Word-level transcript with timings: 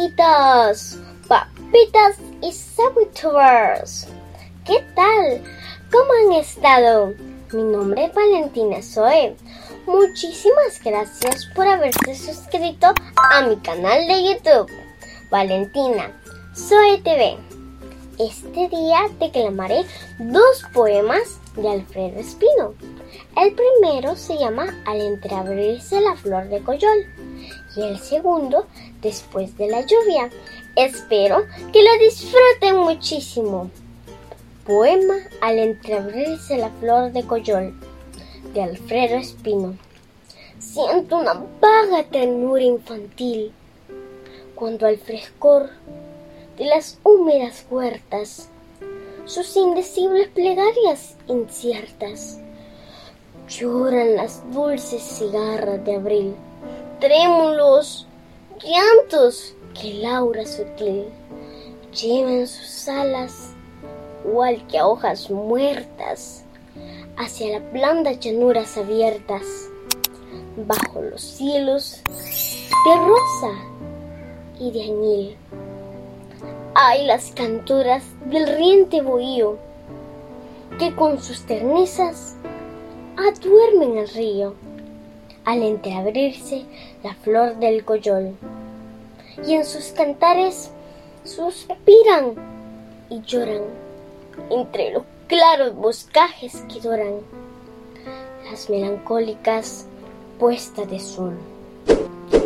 Bienvenidos, 0.00 0.96
papitas 1.28 2.16
y 2.40 2.50
sabitubers. 2.52 4.06
¿Qué 4.64 4.82
tal? 4.94 5.42
¿Cómo 5.92 6.10
han 6.24 6.40
estado? 6.40 7.12
Mi 7.52 7.62
nombre 7.64 8.06
es 8.06 8.14
Valentina 8.14 8.80
Zoe. 8.80 9.36
Muchísimas 9.86 10.82
gracias 10.82 11.44
por 11.54 11.66
haberse 11.66 12.14
suscrito 12.14 12.86
a 13.16 13.42
mi 13.42 13.56
canal 13.56 14.06
de 14.06 14.24
YouTube, 14.24 14.72
Valentina 15.30 16.10
Zoe 16.56 16.96
TV. 17.04 17.36
Este 18.18 18.68
día 18.70 19.00
declamaré 19.18 19.84
dos 20.18 20.64
poemas 20.72 21.38
de 21.56 21.68
Alfredo 21.68 22.20
Espino. 22.20 22.74
El 23.36 23.54
primero 23.54 24.16
se 24.16 24.36
llama 24.36 24.82
Al 24.86 25.00
entreabrirse 25.00 26.00
la 26.00 26.16
flor 26.16 26.48
de 26.48 26.60
coyol 26.62 27.06
y 27.76 27.82
el 27.82 27.98
segundo 27.98 28.66
Después 29.00 29.56
de 29.56 29.68
la 29.68 29.80
lluvia. 29.80 30.30
Espero 30.76 31.46
que 31.72 31.82
lo 31.82 31.90
disfruten 31.98 32.76
muchísimo. 32.76 33.70
Poema 34.66 35.14
Al 35.40 35.58
entreabrirse 35.58 36.58
la 36.58 36.70
flor 36.70 37.12
de 37.12 37.22
coyol 37.24 37.74
de 38.52 38.62
Alfredo 38.62 39.16
Espino. 39.16 39.76
Siento 40.58 41.18
una 41.18 41.34
vaga 41.60 42.04
ternura 42.10 42.62
infantil 42.62 43.52
cuando 44.54 44.86
al 44.86 44.98
frescor 44.98 45.70
de 46.58 46.66
las 46.66 46.98
húmedas 47.02 47.64
huertas 47.70 48.48
sus 49.24 49.56
indecibles 49.56 50.28
plegarias 50.28 51.16
inciertas 51.28 52.38
lloran 53.50 54.14
las 54.14 54.42
dulces 54.52 55.02
cigarras 55.02 55.84
de 55.84 55.96
abril, 55.96 56.34
trémulos 57.00 58.06
llantos 58.62 59.54
que 59.78 59.94
Laura 59.94 60.46
sutil 60.46 61.06
lleva 61.92 62.30
en 62.30 62.46
sus 62.46 62.88
alas, 62.88 63.52
igual 64.24 64.64
que 64.68 64.78
a 64.78 64.86
hojas 64.86 65.30
muertas, 65.30 66.44
hacia 67.16 67.58
las 67.58 67.72
blandas 67.72 68.20
llanuras 68.20 68.76
abiertas, 68.78 69.42
bajo 70.56 71.02
los 71.02 71.20
cielos 71.20 72.02
de 72.06 72.96
rosa 72.96 73.52
y 74.60 74.70
de 74.70 74.82
añil. 74.82 75.36
Hay 76.74 77.04
las 77.04 77.32
canturas 77.32 78.04
del 78.26 78.46
riente 78.56 79.02
bohío 79.02 79.58
que 80.78 80.94
con 80.94 81.20
sus 81.20 81.42
ternezas 81.42 82.36
aduermen 83.28 83.98
el 83.98 84.08
río 84.08 84.54
al 85.44 85.62
entreabrirse 85.62 86.64
la 87.02 87.14
flor 87.14 87.56
del 87.56 87.84
coyol. 87.84 88.36
Y 89.46 89.54
en 89.54 89.64
sus 89.64 89.86
cantares 89.86 90.70
suspiran 91.24 92.34
y 93.08 93.20
lloran 93.22 93.62
entre 94.50 94.92
los 94.92 95.04
claros 95.26 95.74
boscajes 95.76 96.64
que 96.72 96.80
doran 96.80 97.20
las 98.50 98.68
melancólicas 98.68 99.86
puestas 100.38 100.90
de 100.90 100.98
sol. 100.98 101.34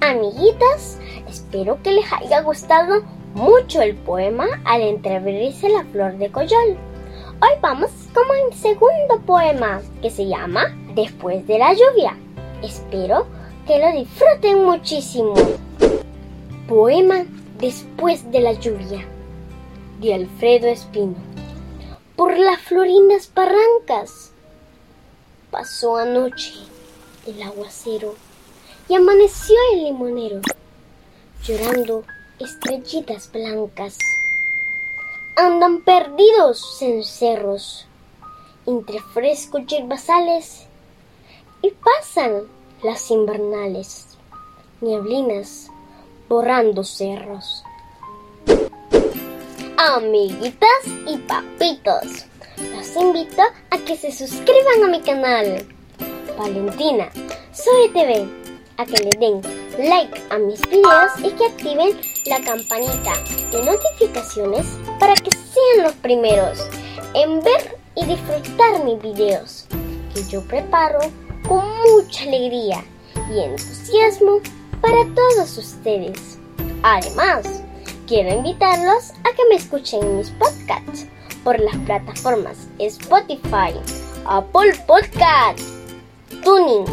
Amiguitas, 0.00 0.98
espero 1.28 1.82
que 1.82 1.92
les 1.92 2.12
haya 2.12 2.42
gustado 2.42 3.02
mucho 3.34 3.82
el 3.82 3.94
poema 3.94 4.46
al 4.64 4.82
entreabrirse 4.82 5.68
la 5.68 5.84
flor 5.84 6.16
de 6.18 6.30
coyol. 6.30 6.76
Hoy 7.40 7.58
vamos 7.60 7.90
con 8.16 8.34
el 8.34 8.54
segundo 8.54 9.20
poema 9.26 9.82
que 10.00 10.08
se 10.08 10.26
llama 10.26 10.74
Después 10.94 11.46
de 11.46 11.58
la 11.58 11.74
lluvia. 11.74 12.16
Espero 12.62 13.26
que 13.66 13.78
lo 13.78 13.92
disfruten 13.92 14.64
muchísimo. 14.64 15.34
Poema 16.66 17.26
Después 17.58 18.30
de 18.32 18.40
la 18.40 18.54
lluvia 18.54 19.06
de 20.00 20.14
Alfredo 20.14 20.68
Espino. 20.68 21.16
Por 22.16 22.38
las 22.38 22.58
florinas 22.62 23.30
barrancas 23.34 24.32
pasó 25.50 25.98
anoche 25.98 26.54
el 27.26 27.42
aguacero 27.42 28.14
y 28.88 28.94
amaneció 28.94 29.56
el 29.74 29.84
limonero 29.84 30.40
llorando 31.44 32.04
estrellitas 32.38 33.30
blancas. 33.30 33.98
Andan 35.36 35.82
perdidos 35.82 36.80
en 36.80 37.04
cerros, 37.04 37.86
entre 38.66 39.00
frescos 39.00 39.66
yerbazales 39.66 40.66
y 41.62 41.70
pasan 41.70 42.42
las 42.82 43.10
invernales, 43.10 44.18
nieblinas 44.80 45.70
borrando 46.28 46.84
cerros. 46.84 47.64
Amiguitas 49.78 50.86
y 51.06 51.18
papitos, 51.18 52.26
los 52.74 52.96
invito 52.96 53.42
a 53.70 53.78
que 53.78 53.96
se 53.96 54.10
suscriban 54.10 54.84
a 54.84 54.88
mi 54.88 55.00
canal. 55.00 55.66
Valentina, 56.38 57.10
soy 57.52 57.88
TV, 57.92 58.28
a 58.78 58.84
que 58.84 58.96
le 58.98 59.10
den 59.18 59.40
like 59.78 60.22
a 60.30 60.38
mis 60.38 60.60
videos 60.62 61.12
y 61.22 61.30
que 61.30 61.46
activen 61.46 61.98
la 62.26 62.40
campanita 62.40 63.12
de 63.50 63.62
notificaciones 63.62 64.66
para 64.98 65.14
que 65.14 65.30
sean 65.30 65.84
los 65.84 65.92
primeros 65.94 66.58
en 67.14 67.40
ver 67.42 67.75
y 67.96 68.04
disfrutar 68.04 68.84
mis 68.84 69.00
videos 69.02 69.66
que 70.14 70.22
yo 70.24 70.42
preparo 70.42 71.00
con 71.48 71.64
mucha 71.92 72.24
alegría 72.24 72.84
y 73.30 73.40
entusiasmo 73.40 74.40
para 74.80 75.04
todos 75.14 75.56
ustedes. 75.58 76.38
Además, 76.82 77.62
quiero 78.06 78.36
invitarlos 78.36 79.10
a 79.24 79.34
que 79.34 79.42
me 79.48 79.56
escuchen 79.56 80.02
en 80.02 80.18
mis 80.18 80.30
podcasts 80.30 81.06
por 81.42 81.58
las 81.58 81.76
plataformas 81.78 82.68
Spotify, 82.78 83.72
Apple 84.26 84.74
Podcasts, 84.86 85.72
Tuning, 86.42 86.84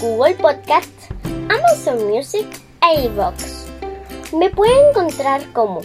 Google 0.00 0.34
Podcasts, 0.34 1.08
Amazon 1.48 2.06
Music 2.08 2.46
e 2.82 3.04
iVoox. 3.06 3.66
Me 4.32 4.50
pueden 4.50 4.88
encontrar 4.90 5.42
como 5.52 5.82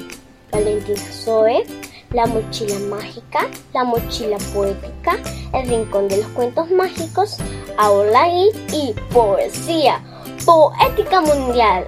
Valentina 0.51 0.99
Zoe, 1.11 1.65
La 2.11 2.25
Mochila 2.25 2.79
Mágica, 2.89 3.47
La 3.73 3.83
Mochila 3.83 4.37
Poética, 4.53 5.17
El 5.53 5.67
Rincón 5.67 6.07
de 6.07 6.17
los 6.17 6.27
Cuentos 6.27 6.71
Mágicos, 6.71 7.37
Aula 7.77 8.29
y 8.29 8.93
Poesía 9.13 10.01
Poética 10.45 11.21
Mundial. 11.21 11.85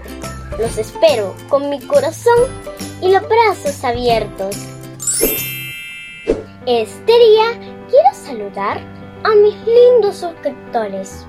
Los 0.59 0.77
espero 0.77 1.33
con 1.47 1.69
mi 1.69 1.79
corazón 1.79 2.37
y 3.01 3.13
los 3.13 3.23
brazos 3.29 3.83
abiertos. 3.83 4.55
Este 6.65 7.19
día 7.19 7.57
quiero 7.89 8.13
saludar 8.13 8.81
a 9.23 9.35
mis 9.35 9.55
lindos 9.65 10.17
suscriptores. 10.17 11.25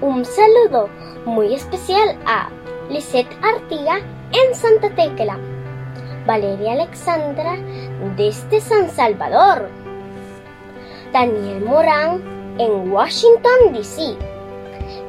Un 0.00 0.24
saludo 0.24 0.88
muy 1.24 1.54
especial 1.54 2.16
a 2.26 2.50
Lisette 2.90 3.36
Artiga 3.42 3.98
en 4.32 4.54
Santa 4.54 4.94
Tecla, 4.94 5.38
Valeria 6.28 6.72
Alexandra 6.72 7.56
desde 8.14 8.60
San 8.60 8.90
Salvador, 8.90 9.70
Daniel 11.10 11.62
Morán 11.62 12.22
en 12.58 12.92
Washington, 12.92 13.72
D.C. 13.72 14.14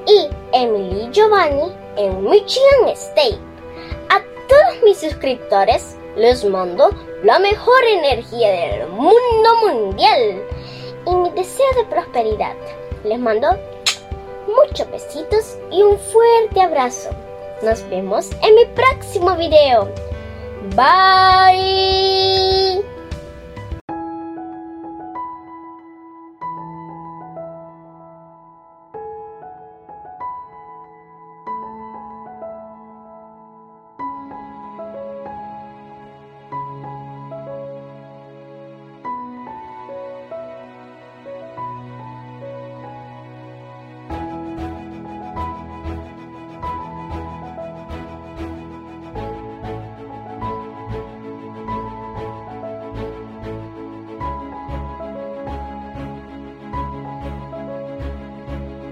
y 0.08 0.30
Emily 0.54 1.10
Giovanni 1.12 1.74
en 1.98 2.24
Michigan 2.24 2.88
State. 2.94 3.38
A 4.10 4.22
todos 4.48 4.82
mis 4.82 4.98
suscriptores 4.98 5.98
les 6.16 6.46
mando 6.46 6.90
la 7.24 7.38
mejor 7.38 7.84
energía 7.84 8.52
del 8.52 8.88
mundo 8.88 9.58
mundial 9.68 10.42
y 11.06 11.16
mi 11.16 11.32
deseo 11.32 11.68
de 11.76 11.84
prosperidad. 11.90 12.56
Les 13.04 13.20
mando 13.20 13.50
muchos 14.48 14.90
besitos 14.90 15.58
y 15.70 15.84
un 15.84 16.00
fuerte 16.00 16.62
abrazo. 16.62 17.10
Nos 17.62 17.88
vemos 17.90 18.32
en 18.42 18.56
mi 18.56 18.64
próximo 18.68 19.36
video. 19.36 20.09
Bye. 20.76 22.29